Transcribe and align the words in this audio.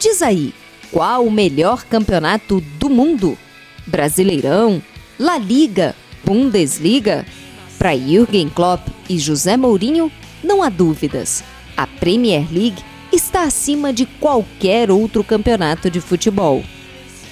Diz 0.00 0.22
aí, 0.22 0.54
qual 0.90 1.26
o 1.26 1.30
melhor 1.30 1.84
campeonato 1.84 2.58
do 2.78 2.88
mundo? 2.88 3.36
Brasileirão? 3.86 4.82
La 5.18 5.36
Liga? 5.36 5.94
Bundesliga? 6.24 7.26
Para 7.78 7.94
Jürgen 7.94 8.48
Klopp 8.48 8.88
e 9.10 9.18
José 9.18 9.58
Mourinho, 9.58 10.10
não 10.42 10.62
há 10.62 10.70
dúvidas. 10.70 11.44
A 11.76 11.86
Premier 11.86 12.46
League 12.50 12.82
está 13.12 13.42
acima 13.42 13.92
de 13.92 14.06
qualquer 14.06 14.90
outro 14.90 15.22
campeonato 15.22 15.90
de 15.90 16.00
futebol. 16.00 16.64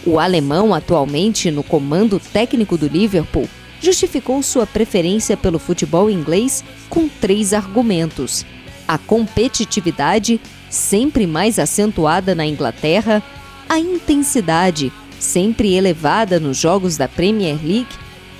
O 0.04 0.20
alemão, 0.20 0.74
atualmente 0.74 1.50
no 1.50 1.62
comando 1.62 2.20
técnico 2.20 2.76
do 2.76 2.86
Liverpool, 2.86 3.48
justificou 3.80 4.42
sua 4.42 4.66
preferência 4.66 5.38
pelo 5.38 5.58
futebol 5.58 6.10
inglês 6.10 6.62
com 6.90 7.08
três 7.08 7.54
argumentos: 7.54 8.44
a 8.86 8.98
competitividade, 8.98 10.38
sempre 10.70 11.26
mais 11.26 11.58
acentuada 11.58 12.34
na 12.34 12.46
Inglaterra, 12.46 13.22
a 13.68 13.78
intensidade, 13.78 14.92
sempre 15.18 15.74
elevada 15.74 16.38
nos 16.38 16.56
jogos 16.56 16.96
da 16.96 17.08
Premier 17.08 17.58
League, 17.62 17.88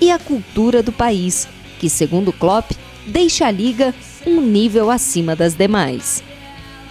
e 0.01 0.11
a 0.11 0.19
cultura 0.19 0.83
do 0.83 0.93
país, 0.93 1.49
que, 1.79 1.91
segundo 1.91 2.33
Klopp, 2.33 2.73
deixa 3.07 3.47
a 3.47 3.51
liga 3.51 3.95
um 4.27 4.41
nível 4.41 4.91
acima 4.91 5.35
das 5.35 5.55
demais. 5.55 6.23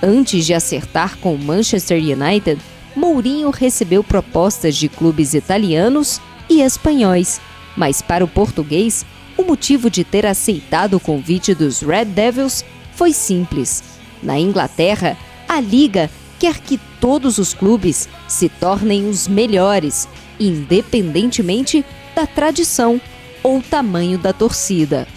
Antes 0.01 0.45
de 0.45 0.53
acertar 0.53 1.17
com 1.17 1.33
o 1.33 1.39
Manchester 1.39 1.99
United, 2.01 2.59
Mourinho 2.95 3.49
recebeu 3.49 4.03
propostas 4.03 4.75
de 4.75 4.89
clubes 4.89 5.33
italianos 5.33 6.19
e 6.49 6.61
espanhóis, 6.61 7.39
mas 7.75 8.01
para 8.01 8.23
o 8.23 8.27
português, 8.27 9.05
o 9.37 9.43
motivo 9.43 9.89
de 9.89 10.03
ter 10.03 10.25
aceitado 10.25 10.95
o 10.95 10.99
convite 10.99 11.53
dos 11.53 11.81
Red 11.81 12.05
Devils 12.05 12.65
foi 12.95 13.13
simples. 13.13 13.83
Na 14.21 14.39
Inglaterra, 14.39 15.15
a 15.57 15.59
liga 15.59 16.09
quer 16.37 16.59
que 16.59 16.79
todos 17.01 17.39
os 17.39 17.53
clubes 17.53 18.07
se 18.27 18.47
tornem 18.47 19.09
os 19.09 19.27
melhores, 19.27 20.07
independentemente 20.39 21.83
da 22.15 22.27
tradição 22.27 23.01
ou 23.41 23.61
tamanho 23.61 24.19
da 24.19 24.31
torcida. 24.31 25.07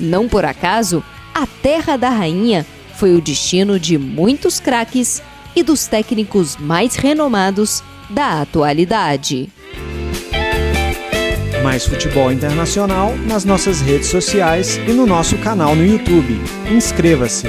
Não 0.00 0.26
por 0.26 0.46
acaso, 0.46 1.04
a 1.34 1.46
Terra 1.46 1.96
da 1.96 2.08
Rainha 2.08 2.66
foi 2.96 3.14
o 3.14 3.20
destino 3.20 3.78
de 3.78 3.98
muitos 3.98 4.58
craques 4.58 5.22
e 5.54 5.62
dos 5.62 5.86
técnicos 5.86 6.56
mais 6.56 6.96
renomados 6.96 7.82
da 8.08 8.40
atualidade. 8.40 9.50
Mais 11.62 11.86
futebol 11.86 12.32
internacional 12.32 13.14
nas 13.26 13.44
nossas 13.44 13.82
redes 13.82 14.08
sociais 14.08 14.78
e 14.88 14.92
no 14.92 15.06
nosso 15.06 15.36
canal 15.38 15.76
no 15.76 15.86
YouTube. 15.86 16.40
Inscreva-se! 16.70 17.46